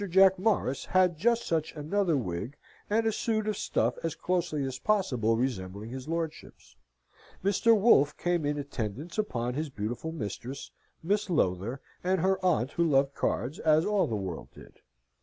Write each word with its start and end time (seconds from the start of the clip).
Jack 0.09 0.39
Morris 0.39 0.85
had 0.85 1.15
just 1.15 1.45
such 1.45 1.75
another 1.75 2.17
wig 2.17 2.55
and 2.89 3.05
a 3.05 3.11
suit 3.11 3.47
of 3.47 3.55
stuff 3.55 3.99
as 4.03 4.15
closely 4.15 4.63
as 4.65 4.79
possible 4.79 5.37
resembling 5.37 5.91
his 5.91 6.07
lordship's. 6.07 6.75
Mr. 7.43 7.79
Wolfe 7.79 8.17
came 8.17 8.43
in 8.43 8.57
attendance 8.57 9.19
upon 9.19 9.53
his 9.53 9.69
beautiful 9.69 10.11
mistress, 10.11 10.71
Miss 11.03 11.29
Lowther, 11.29 11.81
and 12.03 12.19
her 12.21 12.43
aunt 12.43 12.71
who 12.71 12.83
loved 12.83 13.13
cards, 13.13 13.59
as 13.59 13.85
all 13.85 14.07
the 14.07 14.15
world 14.15 14.47
did. 14.55 14.79